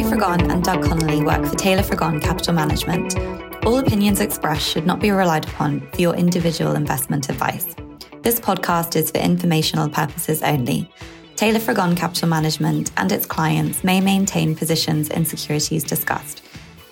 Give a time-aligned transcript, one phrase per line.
[0.00, 3.18] Gerry Frigon and Doug Connolly work for Taylor Frigon Capital Management.
[3.66, 7.74] All opinions expressed should not be relied upon for your individual investment advice.
[8.22, 10.90] This podcast is for informational purposes only.
[11.36, 16.42] Taylor Frigon Capital Management and its clients may maintain positions in securities discussed.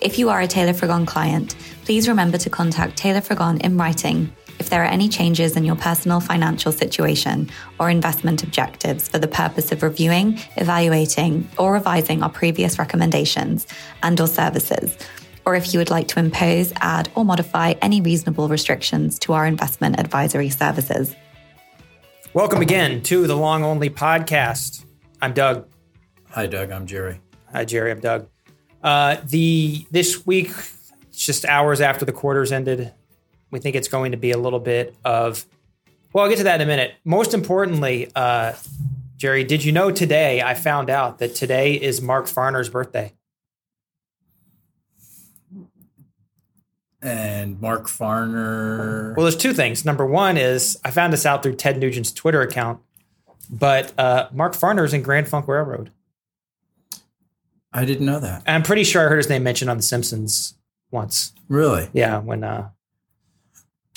[0.01, 1.55] If you are a Taylor Frigon client,
[1.85, 5.77] please remember to contact Taylor Frigon in writing if there are any changes in your
[5.77, 7.49] personal financial situation
[7.79, 13.65] or investment objectives for the purpose of reviewing, evaluating, or revising our previous recommendations
[14.03, 14.97] and or services,
[15.45, 19.45] or if you would like to impose, add, or modify any reasonable restrictions to our
[19.45, 21.15] investment advisory services.
[22.33, 24.83] Welcome again to the Long Only Podcast.
[25.21, 25.67] I'm Doug.
[26.31, 26.69] Hi, Doug.
[26.69, 27.21] I'm Gerry.
[27.51, 27.91] Hi, Gerry.
[27.91, 28.27] I'm Doug.
[28.83, 30.51] Uh, the this week,
[31.11, 32.93] just hours after the quarters ended,
[33.51, 35.45] we think it's going to be a little bit of.
[36.13, 36.95] Well, I'll get to that in a minute.
[37.03, 38.53] Most importantly, uh,
[39.17, 40.41] Gerry, did you know today?
[40.41, 43.13] I found out that today is Mark Farner's birthday.
[47.01, 49.15] And Mark Farner.
[49.15, 49.85] Well, there's two things.
[49.85, 52.81] Number one is I found this out through Ted Nugent's Twitter account,
[53.49, 55.91] but uh, Mark Farner is in Grand Funk Railroad.
[57.71, 58.43] I didn't know that.
[58.45, 60.55] And I'm pretty sure I heard his name mentioned on The Simpsons
[60.91, 61.33] once.
[61.47, 61.89] Really?
[61.93, 62.69] Yeah, when uh,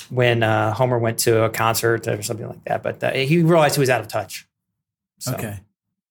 [0.09, 2.83] when uh, Homer went to a concert or something like that.
[2.83, 4.47] But uh, he realized he was out of touch.
[5.19, 5.59] So, okay.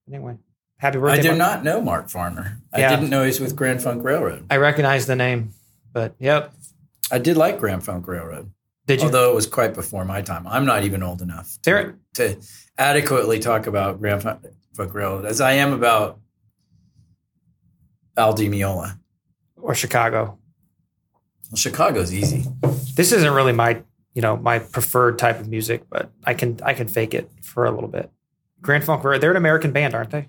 [0.09, 0.37] Anyway,
[0.79, 1.19] happy birthday!
[1.19, 1.39] I did Mark.
[1.39, 2.57] not know Mark Farner.
[2.77, 2.91] Yeah.
[2.91, 4.47] I didn't know he's with Grand Funk Railroad.
[4.51, 5.53] I recognize the name,
[5.93, 6.55] but yep.
[7.11, 8.51] I did like Grand Funk Railroad,
[8.87, 9.07] Did you?
[9.07, 10.47] although it was quite before my time.
[10.47, 12.37] I'm not even old enough to, There- to
[12.79, 14.41] adequately talk about Grand Funk
[14.75, 16.19] Funk Railroad as I am about
[18.17, 18.99] Al Di Meola.
[19.57, 20.39] or Chicago.
[21.53, 22.47] Well, Chicago's easy.
[22.97, 23.83] This isn't really my
[24.15, 27.67] you know my preferred type of music, but I can I can fake it for
[27.67, 28.11] a little bit.
[28.63, 29.21] Grand Funk Railroad.
[29.21, 30.29] They're an American band, aren't they?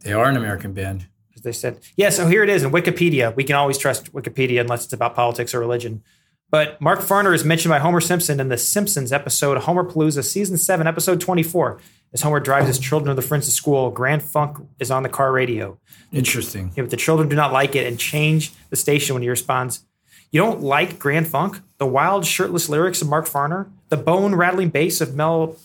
[0.00, 1.06] They are an American band.
[1.34, 1.80] As they said.
[1.96, 3.34] Yeah, so here it is in Wikipedia.
[3.34, 6.02] We can always trust Wikipedia unless it's about politics or religion.
[6.50, 10.86] But Mark Farner is mentioned by Homer Simpson in the Simpsons episode Homerpalooza, season seven,
[10.86, 11.78] episode 24.
[12.12, 15.08] As Homer drives his children to the friends to school, Grand Funk is on the
[15.08, 15.78] car radio.
[16.12, 16.72] Interesting.
[16.74, 19.84] Yeah, but the children do not like it and change the station when he responds,
[20.30, 21.60] You don't like Grand Funk?
[21.78, 23.70] The wild, shirtless lyrics of Mark Farner?
[23.88, 25.56] The bone rattling bass of Mel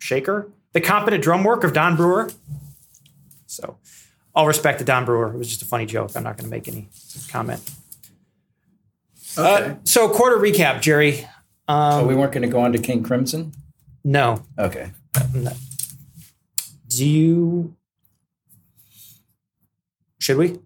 [0.00, 0.50] Schacher?
[0.72, 2.30] The competent drum work of Don Brewer?
[3.46, 3.78] So,
[4.34, 5.32] all respect to Don Brewer.
[5.34, 6.12] It was just a funny joke.
[6.14, 6.88] I'm not going to make any
[7.28, 7.68] comment.
[9.36, 9.72] Okay.
[9.72, 11.26] Uh, so, quarter recap, Gerry.
[11.68, 13.52] oh, we weren't going to go on to King Crimson?
[14.04, 14.44] No.
[14.58, 14.92] Okay.
[16.88, 17.74] Do you.
[20.18, 20.58] Should we?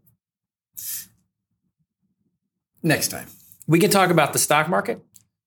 [2.83, 3.27] Next time.
[3.67, 5.03] We can talk about the stock market,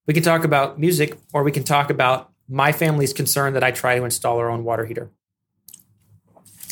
[0.07, 3.71] we can talk about music, or we can talk about my family's concern that I
[3.71, 5.09] try to install our own water heater.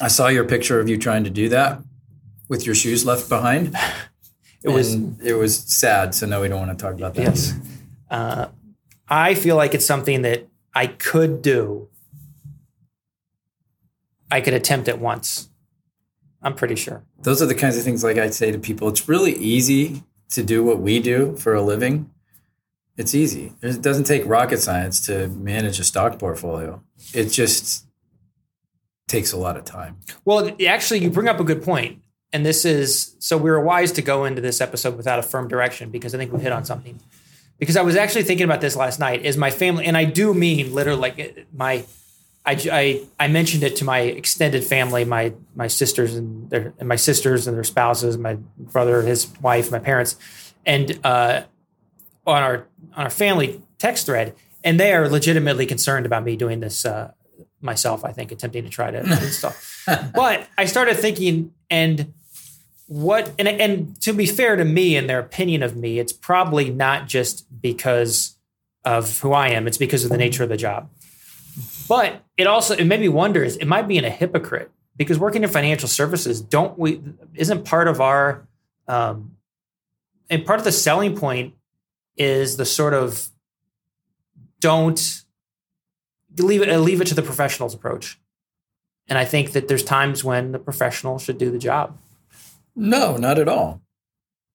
[0.01, 1.81] I saw your picture of you trying to do that
[2.47, 3.75] with your shoes left behind.
[4.63, 6.15] It was it was sad.
[6.15, 7.21] So no, we don't want to talk about that.
[7.21, 7.53] yes.
[8.09, 8.47] Uh,
[9.07, 11.87] I feel like it's something that I could do.
[14.29, 15.49] I could attempt it once.
[16.41, 17.03] I'm pretty sure.
[17.21, 18.89] Those are the kinds of things like I say to people.
[18.89, 22.11] It's really easy to do what we do for a living.
[22.97, 23.53] It's easy.
[23.61, 26.81] It doesn't take rocket science to manage a stock portfolio.
[27.13, 27.85] It just
[29.07, 29.97] takes a lot of time.
[30.25, 32.01] Well, actually, you bring up a good point.
[32.33, 35.47] And this is so we were wise to go into this episode without a firm
[35.47, 36.99] direction because I think we hit on something.
[37.57, 39.23] Because I was actually thinking about this last night.
[39.25, 41.85] Is my family, and I do mean literally like my,
[42.47, 46.87] I, I, I mentioned it to my extended family, my my sisters and their and
[46.87, 50.15] my sisters and their spouses, my brother, his wife, my parents,
[50.65, 51.43] and uh,
[52.25, 56.61] on our on our family text thread, and they are legitimately concerned about me doing
[56.61, 57.11] this uh,
[57.59, 58.05] myself.
[58.05, 59.53] I think attempting to try to install.
[60.15, 62.13] but I started thinking, and
[62.87, 66.69] what, and and to be fair to me and their opinion of me, it's probably
[66.69, 68.37] not just because
[68.85, 70.89] of who I am; it's because of the nature of the job.
[71.87, 74.71] But it also it made me wonder: is it might be in a hypocrite?
[74.95, 77.01] Because working in financial services, don't we?
[77.35, 78.47] Isn't part of our
[78.87, 79.37] um,
[80.29, 81.53] and part of the selling point
[82.15, 83.29] is the sort of
[84.59, 85.23] don't
[86.37, 88.19] leave it leave it to the professionals approach.
[89.07, 91.97] And I think that there's times when the professional should do the job.
[92.75, 93.81] No, not at all.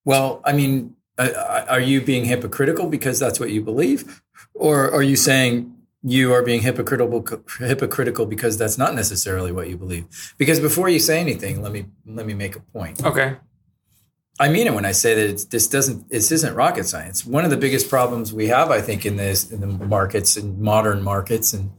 [0.04, 4.22] Well, I mean, are you being hypocritical because that's what you believe,
[4.54, 7.24] or are you saying you are being hypocritical
[7.58, 10.34] hypocritical because that's not necessarily what you believe?
[10.36, 13.04] Because before you say anything, let me let me make a point.
[13.04, 13.36] Okay.
[14.40, 17.24] I mean it when I say that it's, this doesn't this isn't rocket science.
[17.24, 20.60] One of the biggest problems we have, I think, in this in the markets in
[20.60, 21.70] modern markets, and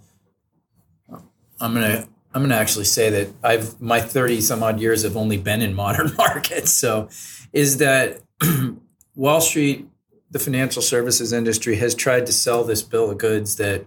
[1.60, 5.16] I'm gonna I'm going to actually say that I've my 30 some odd years have
[5.16, 6.72] only been in modern markets.
[6.72, 7.10] So,
[7.52, 8.22] is that
[9.16, 9.88] Wall Street,
[10.32, 13.86] the financial services industry, has tried to sell this bill of goods that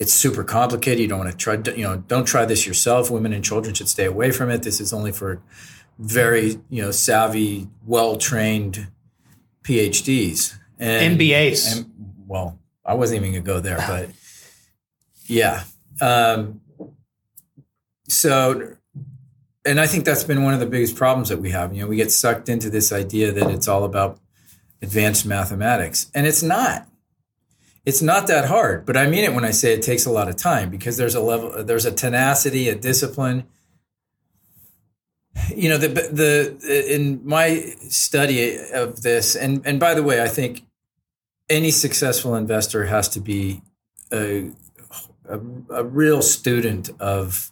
[0.00, 0.98] it's super complicated.
[0.98, 3.10] You don't want to try, you know, don't try this yourself.
[3.10, 4.62] Women and children should stay away from it.
[4.62, 5.42] This is only for
[5.98, 8.88] very, you know, savvy, well trained
[9.62, 11.76] PhDs and MBAs.
[11.76, 11.90] And,
[12.26, 14.08] well, I wasn't even gonna go there, but
[15.26, 15.64] yeah.
[16.00, 16.62] Um,
[18.08, 18.76] so,
[19.66, 21.74] and I think that's been one of the biggest problems that we have.
[21.74, 24.18] You know, we get sucked into this idea that it's all about
[24.80, 26.86] advanced mathematics, and it's not.
[27.86, 30.28] It's not that hard, but I mean it when I say it takes a lot
[30.28, 33.46] of time because there's a level, there's a tenacity, a discipline.
[35.54, 40.28] You know, the the in my study of this, and and by the way, I
[40.28, 40.64] think
[41.48, 43.62] any successful investor has to be
[44.12, 44.50] a,
[45.28, 45.40] a,
[45.70, 47.50] a real student of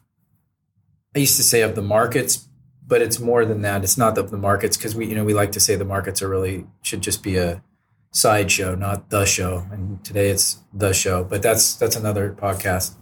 [1.16, 2.48] I used to say of the markets,
[2.86, 3.82] but it's more than that.
[3.82, 6.22] It's not of the markets because we, you know, we like to say the markets
[6.22, 7.62] are really should just be a
[8.10, 9.66] sideshow, not the show.
[9.70, 12.94] And today it's the show, but that's that's another podcast.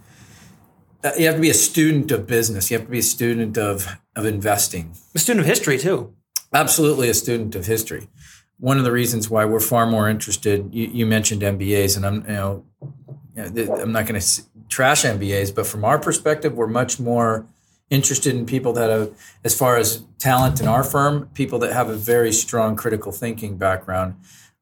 [1.05, 2.71] Uh, you have to be a student of business.
[2.71, 4.95] You have to be a student of of investing.
[5.15, 6.15] A student of history too.
[6.53, 8.09] Absolutely, a student of history
[8.59, 10.75] one of the reasons why we're far more interested.
[10.75, 12.65] You, you mentioned MBAs, and I'm you know,
[13.37, 17.47] I'm not going to trash MBAs, but from our perspective, we're much more
[17.91, 19.13] interested in people that have,
[19.45, 23.57] as far as talent in our firm, people that have a very strong critical thinking
[23.57, 24.17] background,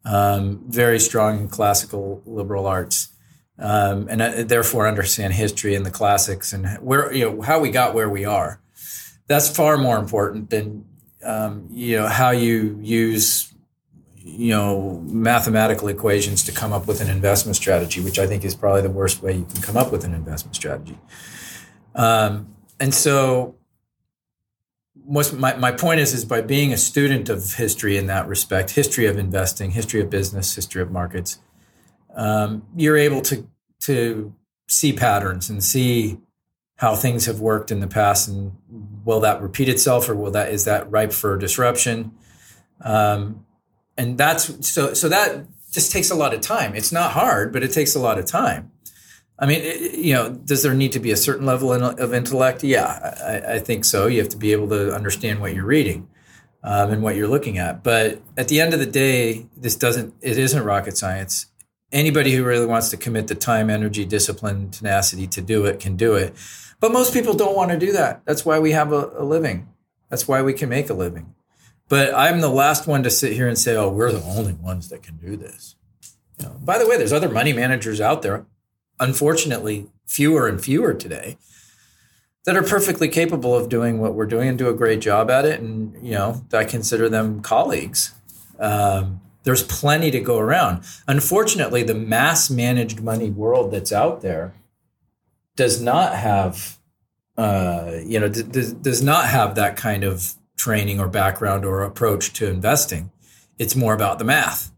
[0.04, 3.08] um, very strong in classical liberal arts.
[3.56, 7.70] Um, and uh, therefore understand history and the classics and where you know how we
[7.70, 8.60] got where we are.
[9.28, 10.84] That's far more important than
[11.22, 13.54] um, you know how you use
[14.16, 18.56] you know mathematical equations to come up with an investment strategy, which I think is
[18.56, 20.98] probably the worst way you can come up with an investment strategy.
[21.94, 23.54] Um, and so,
[25.06, 28.70] most, my my point is is by being a student of history in that respect,
[28.70, 31.38] history of investing, history of business, history of markets,
[32.14, 33.48] um, you're able to
[33.82, 34.34] to
[34.68, 36.18] see patterns and see
[36.76, 38.52] how things have worked in the past and
[39.04, 42.10] will that repeat itself or will that is that ripe for disruption
[42.80, 43.44] um,
[43.96, 46.74] and that's so so that just takes a lot of time.
[46.74, 48.70] It's not hard, but it takes a lot of time.
[49.38, 49.62] I mean,
[49.94, 52.62] you know, does there need to be a certain level of intellect?
[52.62, 54.06] Yeah, I, I think so.
[54.06, 56.08] You have to be able to understand what you're reading
[56.62, 57.82] um, and what you're looking at.
[57.82, 60.14] But at the end of the day, this doesn't.
[60.20, 61.46] It isn't rocket science.
[61.90, 65.96] Anybody who really wants to commit the time, energy, discipline, tenacity to do it can
[65.96, 66.34] do it.
[66.80, 68.22] But most people don't want to do that.
[68.24, 69.68] That's why we have a, a living.
[70.10, 71.34] That's why we can make a living.
[71.88, 74.88] But I'm the last one to sit here and say, "Oh, we're the only ones
[74.88, 75.76] that can do this."
[76.38, 78.46] You know, by the way, there's other money managers out there.
[79.00, 81.36] Unfortunately, fewer and fewer today
[82.44, 85.44] that are perfectly capable of doing what we're doing and do a great job at
[85.44, 85.60] it.
[85.60, 88.14] And you know, I consider them colleagues.
[88.58, 90.82] Um, there's plenty to go around.
[91.06, 94.54] Unfortunately, the mass managed money world that's out there
[95.56, 96.78] does not have,
[97.36, 101.82] uh, you know, d- d- does not have that kind of training or background or
[101.82, 103.10] approach to investing.
[103.58, 104.72] It's more about the math.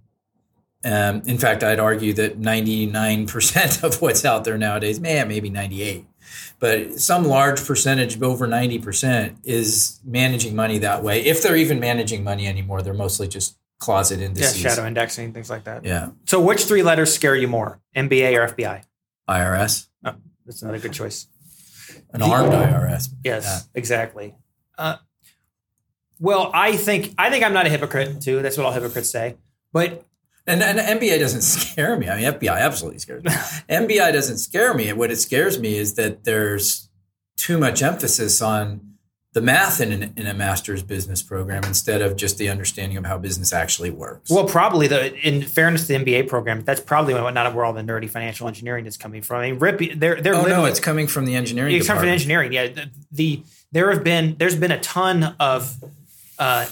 [0.87, 6.05] Um, in fact, I'd argue that 99% of what's out there nowadays, man, maybe 98,
[6.61, 11.25] but some large percentage, over 90%, is managing money that way.
[11.25, 14.63] If they're even managing money anymore, they're mostly just closet indices.
[14.63, 15.85] Yeah, shadow indexing, things like that.
[15.85, 16.11] Yeah.
[16.27, 18.85] So, which three letters scare you more, MBA or FBI?
[19.29, 19.89] IRS.
[20.05, 21.27] Oh, that's another good choice.
[22.13, 23.09] An armed IRS.
[23.25, 23.59] Yes, yeah.
[23.75, 24.37] exactly.
[24.79, 24.99] Uh,
[26.21, 28.41] well, I think I think I'm not a hypocrite too.
[28.41, 29.37] That's what all hypocrites say.
[29.73, 30.05] But
[30.47, 32.09] and, and MBA doesn't scare me.
[32.09, 33.31] I mean, FBI absolutely scares me.
[33.71, 34.93] MBI doesn't scare me.
[34.93, 36.89] What it scares me is that there's
[37.37, 38.81] too much emphasis on
[39.37, 43.05] the math in, an, in a master's business program instead of just the understanding of
[43.05, 44.31] how business actually works.
[44.31, 47.83] Well, probably the in fairness to the MBA program, that's probably not where all the
[47.83, 49.43] nerdy financial engineering is coming from.
[49.43, 51.77] I mean, Rip, they're they're oh no, it's coming from the engineering.
[51.77, 52.51] It's coming from engineering.
[52.51, 55.85] Yeah, the, the there have been there's been a ton of
[56.39, 56.67] uh,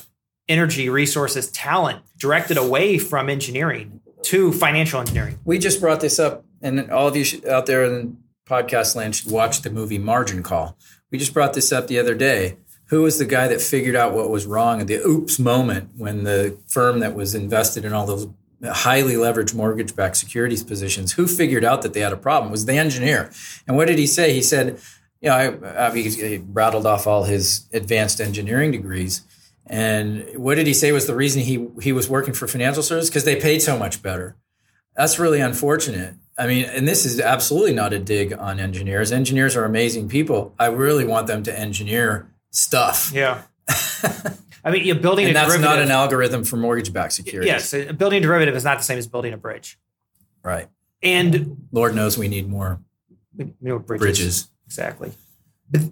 [0.49, 5.39] energy, resources, talent directed away from engineering to financial engineering.
[5.45, 9.31] We just brought this up, and all of you out there in podcast land should
[9.31, 10.77] watch the movie Margin Call.
[11.11, 12.57] We just brought this up the other day.
[12.89, 16.25] Who was the guy that figured out what was wrong at the oops moment when
[16.25, 18.29] the firm that was invested in all those
[18.63, 22.67] highly leveraged mortgage backed securities positions, who figured out that they had a problem was
[22.67, 23.31] the engineer.
[23.67, 24.33] And what did he say?
[24.33, 24.79] He said,
[25.21, 29.23] you know, I, I, he rattled off all his advanced engineering degrees.
[29.67, 33.09] And what did he say was the reason he he was working for financial services?
[33.11, 34.37] Because they paid so much better.
[34.97, 36.15] That's really unfortunate.
[36.37, 39.11] I mean, and this is absolutely not a dig on engineers.
[39.13, 40.55] Engineers are amazing people.
[40.59, 43.11] I really want them to engineer stuff.
[43.15, 43.43] Yeah.
[44.65, 45.77] I mean, you're building and a that's derivative.
[45.77, 47.73] not an algorithm for mortgage-backed securities.
[47.73, 49.79] yes, a- building a derivative is not the same as building a bridge.
[50.43, 50.69] Right.
[51.03, 52.81] And Lord knows we need more
[53.37, 54.01] you know, bridges.
[54.03, 54.49] bridges.
[54.67, 55.13] Exactly.
[55.71, 55.83] But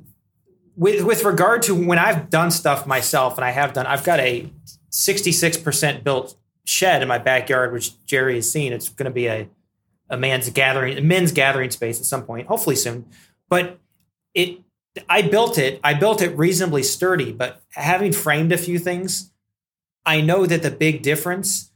[0.76, 4.21] with with regard to when I've done stuff myself, and I have done, I've got
[4.21, 4.50] a
[4.91, 8.73] 66% built shed in my backyard, which Gerry has seen.
[8.73, 9.49] It's going to be a
[10.11, 13.07] a man's gathering, a men's gathering space at some point, hopefully soon.
[13.49, 13.79] But
[14.35, 14.61] it,
[15.09, 15.81] I built it.
[15.83, 17.33] I built it reasonably sturdy.
[17.33, 19.33] But having framed a few things,
[20.05, 21.71] I know that the big difference.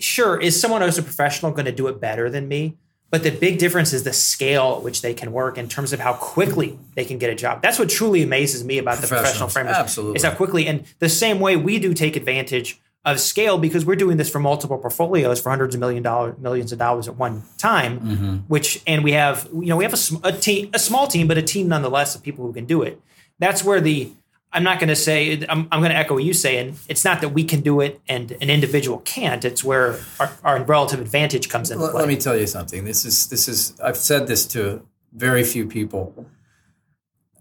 [0.00, 2.76] Sure, is someone who's a professional going to do it better than me?
[3.14, 6.00] But the big difference is the scale at which they can work in terms of
[6.00, 7.62] how quickly they can get a job.
[7.62, 9.76] That's what truly amazes me about the professional framers.
[9.76, 10.16] absolutely.
[10.16, 13.94] Is how quickly and the same way we do take advantage of scale because we're
[13.94, 17.44] doing this for multiple portfolios for hundreds of million dollar millions of dollars at one
[17.56, 18.00] time.
[18.00, 18.36] Mm-hmm.
[18.48, 21.38] Which and we have you know we have a, a team a small team but
[21.38, 23.00] a team nonetheless of people who can do it.
[23.38, 24.10] That's where the
[24.54, 27.04] I'm not going to say I'm, I'm going to echo what you say, and it's
[27.04, 29.44] not that we can do it and an individual can't.
[29.44, 32.00] It's where our, our relative advantage comes into Let, play.
[32.02, 32.84] let me tell you something.
[32.84, 36.26] This is this is I've said this to very few people.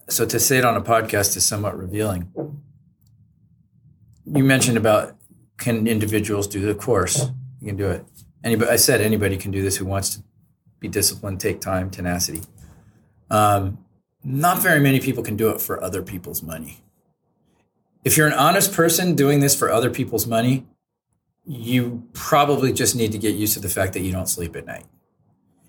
[0.09, 2.31] So to say it on a podcast is somewhat revealing.
[4.25, 5.15] You mentioned about
[5.59, 7.27] can individuals do the course?
[7.61, 8.03] You can do it.
[8.43, 10.23] Anybody I said anybody can do this who wants to
[10.79, 12.41] be disciplined, take time, tenacity.
[13.29, 13.77] Um,
[14.23, 16.79] not very many people can do it for other people's money.
[18.03, 20.65] If you're an honest person doing this for other people's money,
[21.45, 24.65] you probably just need to get used to the fact that you don't sleep at
[24.65, 24.85] night.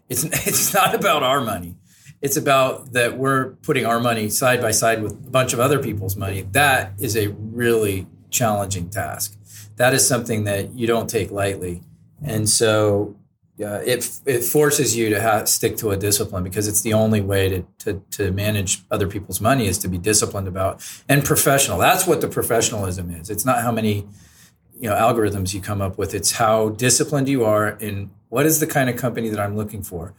[0.08, 1.76] It's it's not about our money.
[2.20, 5.78] It's about that we're putting our money side by side with a bunch of other
[5.78, 6.42] people's money.
[6.52, 9.36] That is a really challenging task.
[9.76, 11.82] That is something that you don't take lightly,
[12.22, 13.16] and so
[13.60, 17.48] uh, it it forces you to stick to a discipline because it's the only way
[17.48, 21.78] to, to to manage other people's money is to be disciplined about and professional.
[21.78, 23.30] That's what the professionalism is.
[23.30, 24.06] It's not how many
[24.76, 26.14] you know algorithms you come up with.
[26.14, 29.82] It's how disciplined you are in what is the kind of company that i'm looking
[29.82, 30.14] for?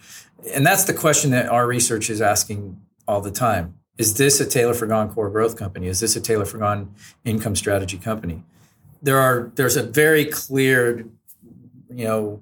[0.53, 3.75] And that's the question that our research is asking all the time.
[3.97, 5.87] Is this a taylor Frigon core growth company?
[5.87, 6.87] Is this a taylor Frigon
[7.25, 8.43] income strategy company?
[9.01, 11.05] There are there's a very clear
[11.89, 12.41] you know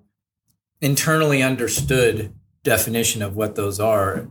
[0.84, 4.28] internally understood definition of what those are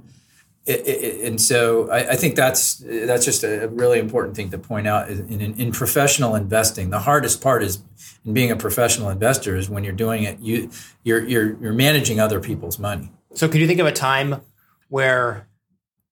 [0.64, 4.59] it, it, and so I, I, think that's that's just a really important thing to
[4.59, 6.90] point out in, in, in, professional investing.
[6.90, 7.82] The hardest part is
[8.25, 10.71] in being a professional investor is when you're doing it, you
[11.02, 13.11] you're you're, you're managing other people's money.
[13.35, 14.40] So, can you think of a time
[14.88, 15.49] where,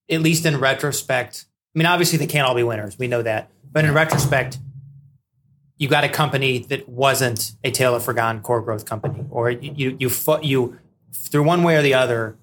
[0.09, 1.45] at least in retrospect,
[1.77, 4.59] I mean, obviously they can't all be winners, we know that, but in retrospect,
[5.81, 9.97] you got a company that wasn't a Taylor Frigon core growth company, or you you
[9.99, 10.11] you,
[10.43, 10.79] you
[11.13, 12.37] through one way or the other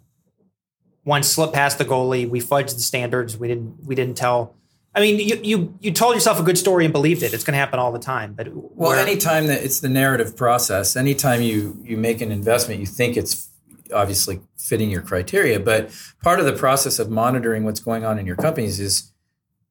[1.03, 2.27] one slipped past the goalie.
[2.27, 3.38] We fudged the standards.
[3.38, 3.86] We didn't.
[3.86, 4.56] We didn't tell.
[4.96, 7.32] I mean, you you you told yourself a good story and believed it.
[7.34, 8.34] It's going to happen all the time.
[8.34, 12.79] But well, where, anytime that it's the narrative process, anytime you you make an investment,
[12.79, 13.50] you think it's
[13.94, 15.60] obviously fitting your criteria.
[15.60, 15.91] But
[16.24, 19.12] part of the process of monitoring what's going on in your companies is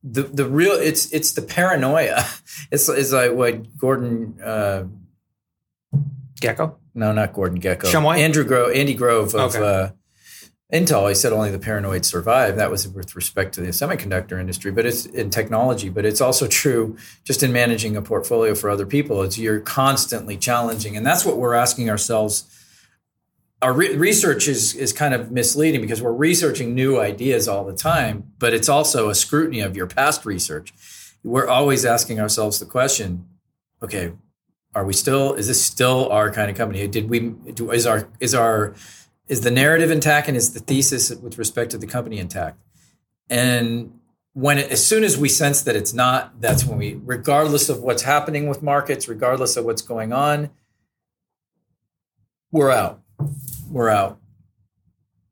[0.09, 0.73] the the real.
[0.73, 2.25] It's it's the paranoia.
[2.71, 4.41] It's it's like what Gordon.
[4.43, 4.85] Uh,
[6.41, 6.75] Gekko?
[6.95, 7.83] No, not Gordon Gekko.
[7.85, 8.19] Shumway?
[8.19, 9.65] Andrew Grove, Andy Grove of Okay.
[9.65, 9.89] uh,
[10.73, 12.57] Intel, he said only the paranoid survive.
[12.57, 15.89] That was with respect to the semiconductor industry, but it's in technology.
[15.89, 19.23] But it's also true just in managing a portfolio for other people.
[19.23, 22.45] It's you're constantly challenging, and that's what we're asking ourselves.
[23.67, 27.75] Our re- research is is kind of misleading because we're researching new ideas all the
[27.75, 30.73] time, but it's also a scrutiny of your past research.
[31.25, 33.27] We're always asking ourselves the question:
[33.83, 34.13] Okay,
[34.73, 35.35] are we still?
[35.35, 36.87] Is this still our kind of company?
[36.87, 37.31] Did we?
[37.31, 38.77] Do, is our is our
[39.27, 42.61] is the narrative intact and is the thesis with respect to the company intact
[43.29, 43.99] and
[44.35, 47.83] when it, as soon as we sense that it's not that's when we regardless of
[47.83, 50.51] what's happening with markets regardless of what's going on
[52.53, 53.01] we're out
[53.69, 54.19] we're out.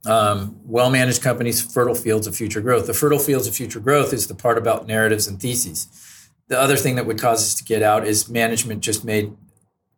[0.07, 2.87] Um, well managed companies fertile fields of future growth.
[2.87, 5.89] The fertile fields of future growth is the part about narratives and theses.
[6.49, 9.35] The other thing that would cause us to get out is management just made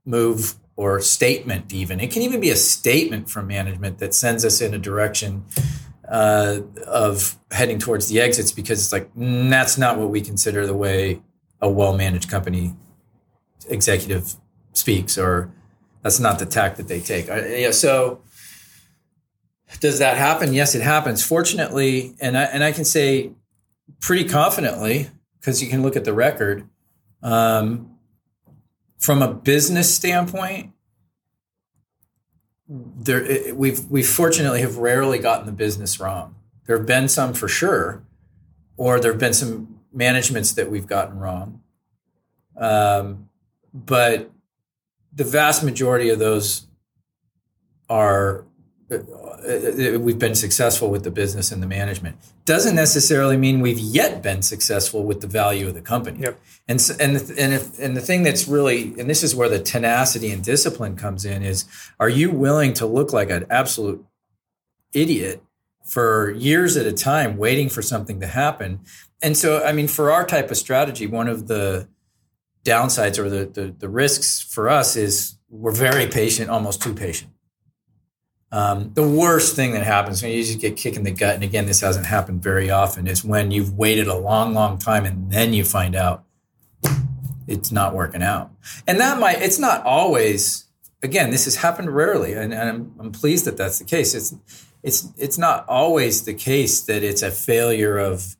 [0.04, 2.00] move or statement even.
[2.00, 5.44] It can even be a statement from management that sends us in a direction
[6.08, 10.66] uh, of heading towards the exits because it's like mm, that's not what we consider
[10.66, 11.20] the way
[11.60, 12.74] a well-managed company
[13.68, 14.34] executive
[14.72, 15.50] speaks or
[16.02, 17.28] that's not the tack that they take.
[17.28, 18.20] Uh, yeah, so
[19.80, 23.32] does that happen yes it happens fortunately and I, and I can say
[24.00, 26.68] pretty confidently because you can look at the record
[27.22, 27.96] um,
[28.98, 30.72] from a business standpoint,
[32.68, 36.34] there we've we fortunately have rarely gotten the business wrong.
[36.66, 38.02] There have been some for sure,
[38.76, 41.62] or there have been some managements that we've gotten wrong.
[42.56, 43.28] Um,
[43.72, 44.30] but
[45.12, 46.66] the vast majority of those
[47.88, 48.44] are
[49.46, 52.16] uh, uh, we've been successful with the business and the management.
[52.44, 56.20] Doesn't necessarily mean we've yet been successful with the value of the company.
[56.20, 56.40] Yep.
[56.68, 59.48] and so, and the, and if, and the thing that's really and this is where
[59.48, 61.64] the tenacity and discipline comes in is
[62.00, 64.04] are you willing to look like an absolute
[64.92, 65.42] idiot
[65.84, 68.80] for years at a time waiting for something to happen?
[69.22, 71.88] And so i mean for our type of strategy one of the
[72.64, 77.30] downsides or the, the, the risks for us is we're very patient almost too patient
[78.52, 81.44] um, the worst thing that happens when you just get kicked in the gut, and
[81.44, 85.32] again, this hasn't happened very often, is when you've waited a long, long time and
[85.32, 86.24] then you find out
[87.46, 88.50] it's not working out.
[88.86, 90.66] And that might, it's not always,
[91.02, 94.14] again, this has happened rarely, and, and I'm, I'm pleased that that's the case.
[94.14, 94.34] It's,
[94.82, 98.36] it's, it's not always the case that it's a failure of,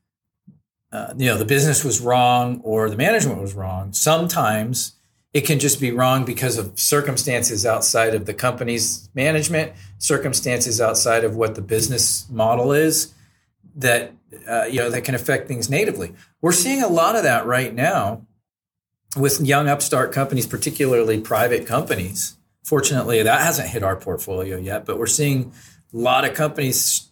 [0.93, 3.93] uh, you know, the business was wrong or the management was wrong.
[3.93, 4.96] Sometimes
[5.37, 11.25] it can just be wrong because of circumstances outside of the company's management, circumstances outside
[11.25, 13.13] of what the business model is
[13.75, 14.13] that
[14.49, 16.15] uh, you know that can affect things natively.
[16.41, 18.25] We're seeing a lot of that right now
[19.15, 22.39] with young upstart companies, particularly private companies.
[22.65, 25.53] Fortunately, that hasn't hit our portfolio yet, but we're seeing
[25.93, 27.11] a lot of companies,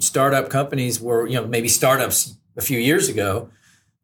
[0.00, 3.50] startup companies, were you know maybe startups a few years ago.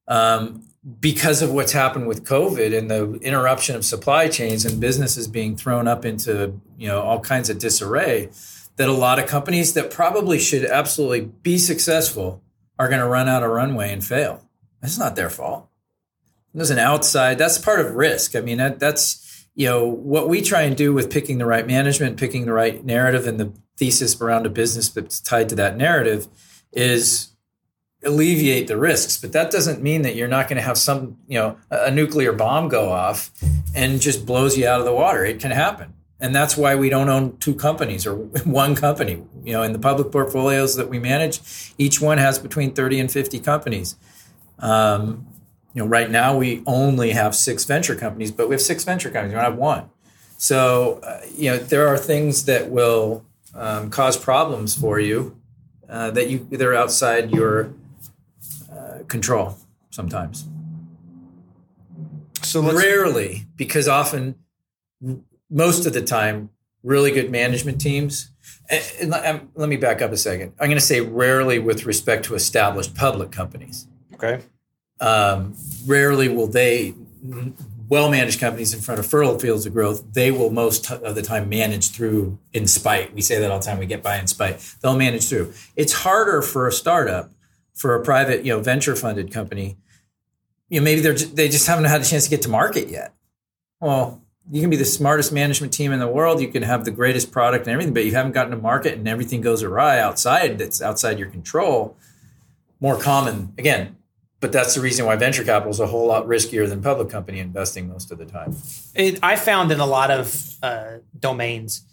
[0.06, 0.67] Um,
[1.00, 5.56] because of what's happened with COVID and the interruption of supply chains and businesses being
[5.56, 8.30] thrown up into you know all kinds of disarray,
[8.76, 12.42] that a lot of companies that probably should absolutely be successful
[12.78, 14.48] are going to run out of runway and fail.
[14.80, 15.68] That's not their fault.
[16.54, 17.38] There's an outside.
[17.38, 18.34] That's part of risk.
[18.34, 21.66] I mean, that, that's you know what we try and do with picking the right
[21.66, 25.76] management, picking the right narrative, and the thesis around a business that's tied to that
[25.76, 26.28] narrative
[26.72, 27.27] is
[28.04, 31.38] alleviate the risks but that doesn't mean that you're not going to have some you
[31.38, 33.32] know a nuclear bomb go off
[33.74, 35.24] and just blows you out of the water.
[35.24, 35.94] It can happen.
[36.20, 39.22] And that's why we don't own two companies or one company.
[39.44, 41.40] You know in the public portfolios that we manage
[41.78, 43.96] each one has between 30 and 50 companies.
[44.58, 45.26] Um,
[45.74, 49.10] you know right now we only have six venture companies but we have six venture
[49.10, 49.32] companies.
[49.32, 49.90] We don't have one.
[50.36, 55.36] So uh, you know there are things that will um, cause problems for you
[55.88, 57.72] uh, that you they're outside your
[59.08, 59.58] control
[59.90, 60.46] sometimes.
[62.42, 64.36] So rarely, because often,
[65.50, 66.50] most of the time,
[66.82, 68.30] really good management teams.
[68.70, 70.52] And, and let me back up a second.
[70.60, 73.86] I'm going to say rarely with respect to established public companies.
[74.14, 74.42] Okay.
[75.00, 75.54] Um,
[75.86, 76.94] rarely will they,
[77.88, 81.22] well managed companies in front of fertile fields of growth, they will most of the
[81.22, 83.14] time manage through in spite.
[83.14, 83.78] We say that all the time.
[83.78, 84.60] We get by in spite.
[84.80, 85.52] They'll manage through.
[85.76, 87.30] It's harder for a startup
[87.78, 89.76] for a private, you know, venture funded company,
[90.68, 93.14] you know, maybe they're they just haven't had a chance to get to market yet.
[93.80, 96.90] Well, you can be the smartest management team in the world, you can have the
[96.90, 100.58] greatest product and everything, but you haven't gotten to market and everything goes awry outside
[100.58, 101.96] that's outside your control.
[102.80, 103.96] More common again,
[104.40, 107.38] but that's the reason why venture capital is a whole lot riskier than public company
[107.38, 108.56] investing most of the time.
[108.94, 111.84] It, I found in a lot of uh, domains,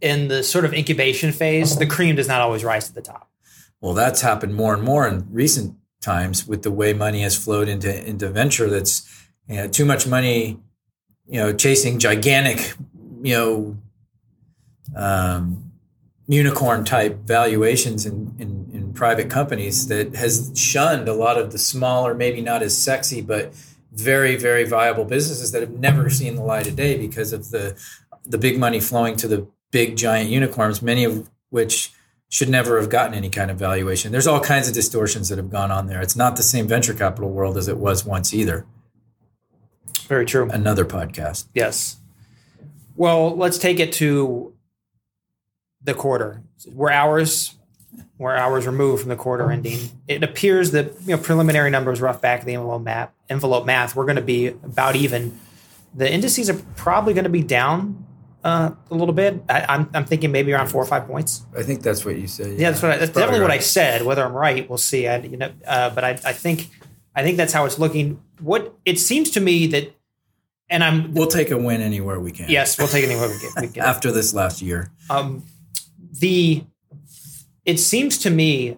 [0.00, 3.31] in the sort of incubation phase, the cream does not always rise to the top.
[3.82, 7.68] Well, that's happened more and more in recent times with the way money has flowed
[7.68, 8.70] into into venture.
[8.70, 9.06] That's
[9.48, 10.60] you know, too much money,
[11.26, 12.74] you know, chasing gigantic,
[13.22, 13.76] you know,
[14.96, 15.72] um,
[16.28, 21.58] unicorn type valuations in, in, in private companies that has shunned a lot of the
[21.58, 23.52] smaller, maybe not as sexy, but
[23.90, 27.76] very very viable businesses that have never seen the light of day because of the
[28.24, 31.92] the big money flowing to the big giant unicorns, many of which
[32.32, 34.10] should never have gotten any kind of valuation.
[34.10, 36.00] There's all kinds of distortions that have gone on there.
[36.00, 38.64] It's not the same venture capital world as it was once either.
[40.08, 40.48] Very true.
[40.50, 41.48] Another podcast.
[41.52, 41.98] Yes.
[42.96, 44.54] Well, let's take it to
[45.82, 46.42] the quarter.
[46.66, 47.54] We're hours
[48.16, 49.78] we're hours removed from the quarter ending.
[50.08, 53.94] It appears that you know preliminary numbers, rough back of the envelope map, envelope math,
[53.94, 55.38] we're going to be about even.
[55.94, 58.06] The indices are probably going to be down
[58.44, 59.42] uh, a little bit.
[59.48, 61.46] I, am I'm, I'm thinking maybe around four or five points.
[61.56, 62.48] I think that's what you said.
[62.48, 63.48] Yeah, yeah that's what I, that's definitely right.
[63.48, 64.02] what I said.
[64.02, 65.06] Whether I'm right, we'll see.
[65.06, 66.68] I, you know, uh, but I, I think
[67.14, 68.22] I think that's how it's looking.
[68.40, 69.94] What it seems to me that,
[70.68, 72.48] and I'm we'll take a win anywhere we can.
[72.48, 73.50] Yes, we'll take anywhere we can.
[73.60, 73.82] We can.
[73.82, 75.44] After this last year, um,
[76.18, 76.64] the
[77.64, 78.76] it seems to me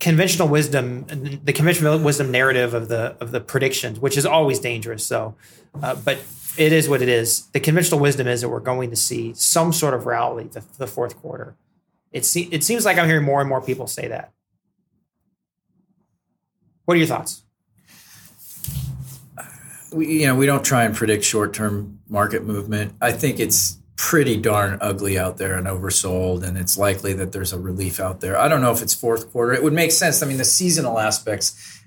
[0.00, 1.04] conventional wisdom,
[1.44, 5.04] the conventional wisdom narrative of the of the predictions, which is always dangerous.
[5.04, 5.34] So,
[5.82, 6.18] uh, but
[6.56, 7.46] it is what it is.
[7.48, 10.86] The conventional wisdom is that we're going to see some sort of rally the, the
[10.86, 11.56] fourth quarter.
[12.10, 14.32] It, se- it seems like I'm hearing more and more people say that.
[16.84, 17.44] What are your thoughts?
[19.92, 22.94] We, you know, we don't try and predict short term market movement.
[23.00, 27.52] I think it's pretty darn ugly out there and oversold, and it's likely that there's
[27.52, 28.38] a relief out there.
[28.38, 29.52] I don't know if it's fourth quarter.
[29.52, 30.22] It would make sense.
[30.22, 31.82] I mean, the seasonal aspects.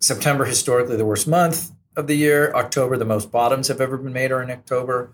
[0.00, 2.54] September historically the worst month of the year.
[2.54, 5.12] October the most bottoms have ever been made are in October.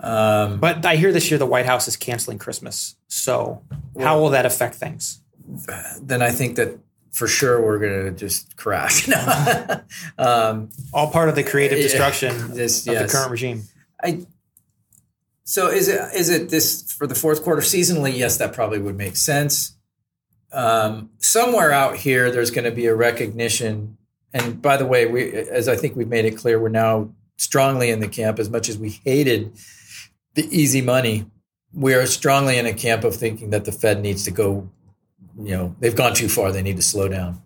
[0.00, 2.96] Um, but I hear this year the White House is canceling Christmas.
[3.06, 3.62] So
[3.98, 5.22] how will that affect things?
[6.02, 6.80] Then I think that
[7.12, 9.08] for sure we're going to just crash.
[10.18, 13.12] um, All part of the creative destruction this, of yes.
[13.12, 13.62] the current regime.
[14.02, 14.26] I
[15.46, 18.16] so is it is it this for the fourth quarter seasonally?
[18.16, 19.76] Yes, that probably would make sense.
[20.52, 23.96] Um, somewhere out here, there's going to be a recognition.
[24.32, 27.90] And by the way, we, as I think we've made it clear, we're now strongly
[27.90, 28.40] in the camp.
[28.40, 29.52] As much as we hated
[30.34, 31.30] the easy money,
[31.72, 34.68] we are strongly in a camp of thinking that the Fed needs to go.
[35.38, 36.50] You know, they've gone too far.
[36.50, 37.40] They need to slow down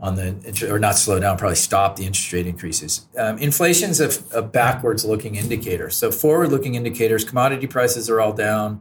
[0.00, 3.06] on the or not slow down, probably stop the interest rate increases.
[3.18, 5.90] Um, Inflation is a, a backwards looking indicator.
[5.90, 8.80] So forward looking indicators, commodity prices are all down.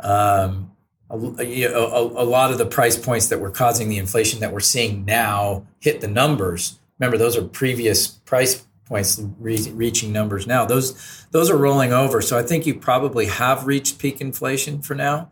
[0.00, 0.72] Um,
[1.10, 4.60] a, a, a, lot of the price points that were causing the inflation that we're
[4.60, 6.78] seeing now hit the numbers.
[6.98, 10.64] Remember, those are previous price points re- reaching numbers now.
[10.64, 12.20] Those those are rolling over.
[12.20, 15.30] So I think you probably have reached peak inflation for now.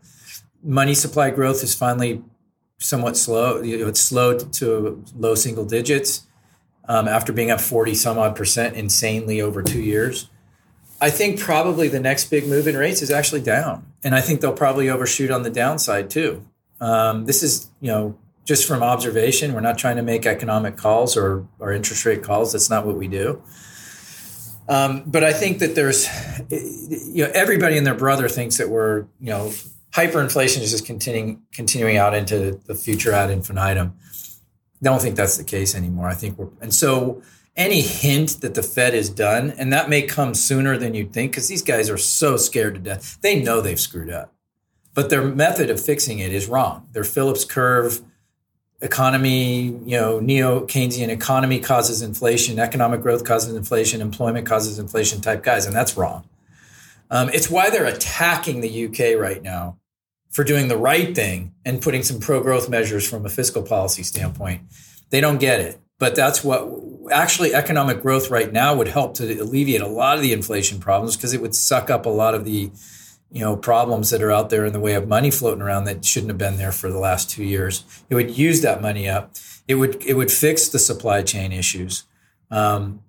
[0.63, 2.23] Money supply growth is finally
[2.77, 3.61] somewhat slow.
[3.61, 6.27] You know, it's slowed to low single digits
[6.87, 10.29] um, after being up 40 some odd percent insanely over two years.
[10.99, 13.85] I think probably the next big move in rates is actually down.
[14.03, 16.47] And I think they'll probably overshoot on the downside too.
[16.79, 19.53] Um, this is, you know, just from observation.
[19.53, 22.53] We're not trying to make economic calls or, or interest rate calls.
[22.53, 23.41] That's not what we do.
[24.69, 26.07] Um, but I think that there's,
[26.49, 29.51] you know, everybody and their brother thinks that we're, you know,
[29.97, 33.95] hyperinflation is just continuing continuing out into the future ad infinitum.
[34.03, 36.07] I don't think that's the case anymore.
[36.07, 37.23] I think we're and so
[37.55, 41.31] any hint that the Fed is done, and that may come sooner than you'd think,
[41.31, 43.17] because these guys are so scared to death.
[43.21, 44.31] They know they've screwed up,
[44.93, 46.87] but their method of fixing it is wrong.
[46.91, 48.01] Their Phillips curve
[48.79, 55.21] economy, you know, neo Keynesian economy causes inflation, economic growth causes inflation, employment causes inflation
[55.21, 56.29] type guys, and that's wrong.
[57.09, 59.79] Um, it's why they're attacking the UK right now
[60.31, 64.03] for doing the right thing and putting some pro growth measures from a fiscal policy
[64.03, 64.61] standpoint.
[65.09, 65.79] They don't get it.
[65.99, 66.69] But that's what
[67.11, 71.15] actually economic growth right now would help to alleviate a lot of the inflation problems
[71.15, 72.71] because it would suck up a lot of the
[73.31, 76.05] you know problems that are out there in the way of money floating around that
[76.05, 77.83] shouldn't have been there for the last two years.
[78.09, 79.35] It would use that money up.
[79.67, 82.03] It would it would fix the supply chain issues.
[82.51, 83.01] Um,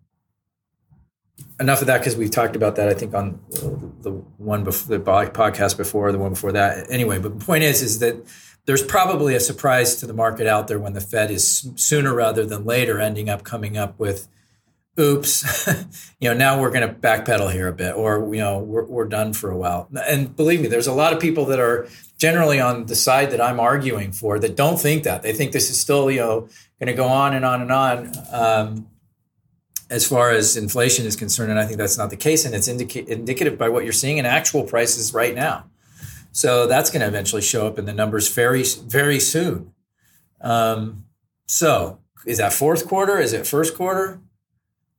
[1.60, 2.88] enough of that because we've talked about that.
[2.88, 6.90] I think on the one before the podcast before, the one before that.
[6.90, 8.16] Anyway, but the point is, is that
[8.66, 12.44] there's probably a surprise to the market out there when the Fed is sooner rather
[12.44, 14.28] than later ending up coming up with,
[15.00, 15.66] "Oops,
[16.20, 19.08] you know, now we're going to backpedal here a bit, or you know, we're, we're
[19.08, 22.60] done for a while." And believe me, there's a lot of people that are generally
[22.60, 25.22] on the side that I'm arguing for that don't think that.
[25.22, 28.12] They think this is still, you know, going to go on and on and on.
[28.30, 28.88] Um,
[29.90, 32.68] as far as inflation is concerned, and I think that's not the case, and it's
[32.68, 35.64] indica- indicative by what you're seeing in actual prices right now.
[36.32, 39.72] So that's going to eventually show up in the numbers very, very soon.
[40.40, 41.04] Um,
[41.46, 43.18] so is that fourth quarter?
[43.18, 44.20] Is it first quarter?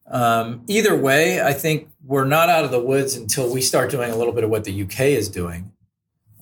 [0.08, 4.12] Um, either way, I think we're not out of the woods until we start doing
[4.12, 5.72] a little bit of what the UK is doing.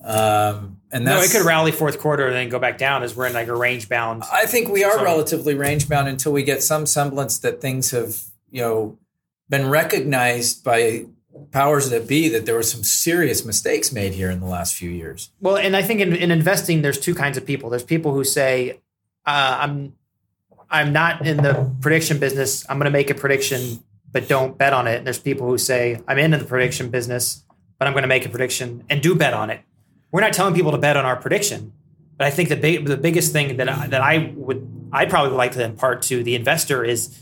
[0.02, 3.14] Um, and that's, no, it could rally fourth quarter and then go back down as
[3.14, 4.22] we're in like a range bound.
[4.32, 5.04] I think we are zone.
[5.04, 8.98] relatively range bound until we get some semblance that things have you know
[9.48, 11.06] been recognized by
[11.52, 14.90] powers that be that there were some serious mistakes made here in the last few
[14.90, 15.30] years.
[15.40, 17.70] Well, and I think in, in investing, there's two kinds of people.
[17.70, 18.80] There's people who say,
[19.26, 19.94] uh, "I'm
[20.70, 22.66] I'm not in the prediction business.
[22.68, 23.82] I'm going to make a prediction,
[24.12, 27.44] but don't bet on it." And there's people who say, "I'm into the prediction business,
[27.78, 29.60] but I'm going to make a prediction and do bet on it."
[30.10, 31.72] We're not telling people to bet on our prediction,
[32.16, 35.30] but I think the big, the biggest thing that I, that I would I probably
[35.30, 37.16] would like to impart to the investor is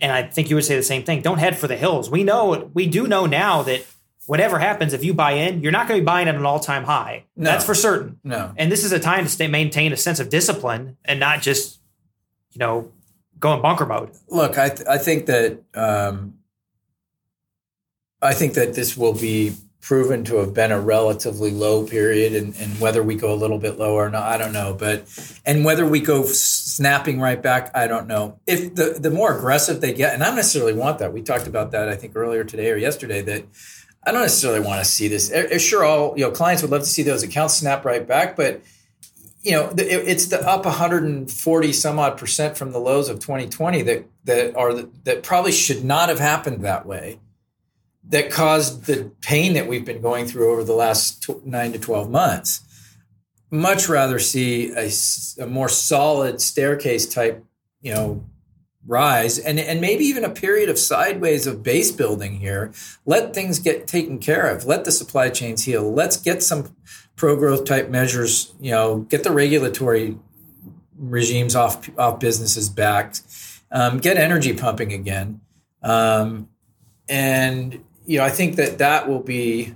[0.00, 1.22] and I think you would say the same thing.
[1.22, 2.10] Don't head for the hills.
[2.10, 3.86] We know, we do know now that
[4.26, 6.60] whatever happens, if you buy in, you're not going to be buying at an all
[6.60, 7.24] time high.
[7.36, 7.50] No.
[7.50, 8.18] That's for certain.
[8.24, 8.52] No.
[8.56, 11.80] And this is a time to stay, maintain a sense of discipline and not just,
[12.52, 12.90] you know,
[13.38, 14.10] go in bunker mode.
[14.28, 16.34] Look, I, th- I think that, um,
[18.22, 22.56] I think that this will be proven to have been a relatively low period and,
[22.56, 25.04] and whether we go a little bit lower or not i don't know but
[25.44, 28.40] and whether we go snapping right back i don't know.
[28.46, 31.46] If the the more aggressive they get and i don't necessarily want that we talked
[31.46, 33.44] about that i think earlier today or yesterday that
[34.06, 35.30] i don't necessarily want to see this
[35.62, 38.62] sure all you know clients would love to see those accounts snap right back but
[39.42, 44.06] you know it's the up 140 some odd percent from the lows of 2020 that
[44.24, 47.18] that are that probably should not have happened that way
[48.08, 52.10] that caused the pain that we've been going through over the last nine to 12
[52.10, 52.60] months.
[53.50, 54.90] Much rather see a,
[55.42, 57.44] a more solid staircase type,
[57.80, 58.24] you know,
[58.86, 62.72] rise and, and maybe even a period of sideways of base building here.
[63.06, 64.66] Let things get taken care of.
[64.66, 65.90] Let the supply chains heal.
[65.90, 66.76] Let's get some
[67.16, 70.18] pro growth type measures, you know, get the regulatory
[70.98, 73.14] regimes off, off businesses back,
[73.70, 75.40] um, get energy pumping again.
[75.82, 76.48] Um,
[77.08, 79.74] and you know, I think that that will be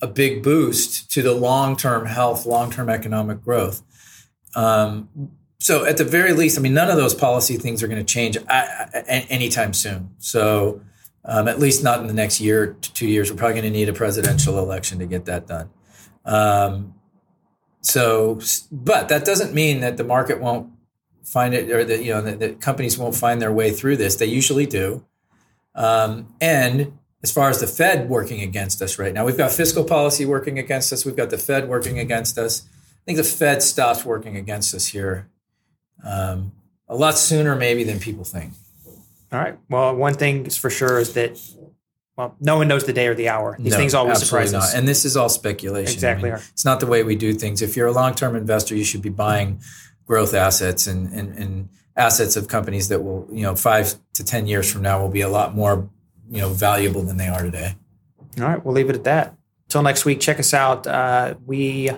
[0.00, 3.82] a big boost to the long term health, long term economic growth.
[4.54, 8.04] Um, so, at the very least, I mean, none of those policy things are going
[8.04, 8.38] to change
[9.08, 10.10] anytime soon.
[10.18, 10.80] So,
[11.24, 13.30] um, at least not in the next year to two years.
[13.30, 15.70] We're probably going to need a presidential election to get that done.
[16.24, 16.94] Um,
[17.80, 20.70] so, but that doesn't mean that the market won't
[21.24, 24.16] find it, or that you know that, that companies won't find their way through this.
[24.16, 25.04] They usually do.
[25.74, 29.24] Um, and as far as the Fed working against us right now.
[29.24, 31.04] We've got fiscal policy working against us.
[31.04, 32.62] We've got the Fed working against us.
[32.62, 35.28] I think the Fed stops working against us here
[36.04, 36.52] um,
[36.88, 38.52] a lot sooner, maybe, than people think.
[39.32, 39.58] All right.
[39.68, 41.38] Well, one thing is for sure is that
[42.16, 43.56] well, no one knows the day or the hour.
[43.58, 44.74] These no, things always surprise us.
[44.74, 45.92] And this is all speculation.
[45.92, 46.30] Exactly.
[46.30, 47.62] I mean, it's not the way we do things.
[47.62, 49.60] If you're a long-term investor, you should be buying
[50.06, 54.46] growth assets and, and, and assets of companies that will, you know, five to ten
[54.46, 55.88] years from now will be a lot more
[56.30, 57.74] you know valuable than they are today.
[58.38, 59.34] All right, we'll leave it at that.
[59.68, 60.86] Till next week, check us out.
[60.86, 61.90] Uh, we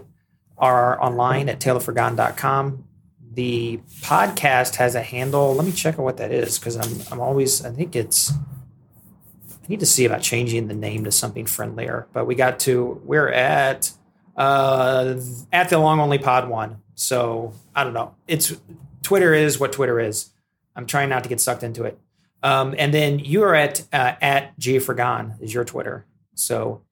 [0.59, 2.85] are online at taylorfrigon.com.
[3.33, 5.55] The podcast has a handle.
[5.55, 9.81] Let me check what that is because I'm I'm always I think it's I need
[9.81, 12.09] to see about changing the name to something friendlier.
[12.13, 13.93] But we got to we're at
[14.37, 15.21] uh,
[15.53, 16.83] at the long only pod one.
[16.95, 18.15] So I don't know.
[18.27, 18.55] It's
[19.03, 20.31] Twitter is what Twitter is.
[20.75, 21.99] I'm trying not to get sucked into it.
[22.43, 26.07] Um, and then you are at uh, at G is your Twitter.
[26.35, 26.83] So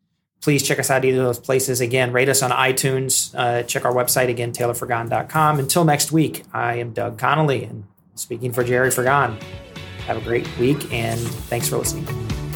[0.40, 1.80] please check us out either of those places.
[1.80, 3.34] Again, rate us on iTunes.
[3.34, 5.58] Uh, check our website again, taylorfrigon.com.
[5.58, 7.84] Until next week, I am Doug Connolly and
[8.14, 9.40] speaking for Gerry Frigon.
[10.06, 12.47] Have a great week and thanks for listening.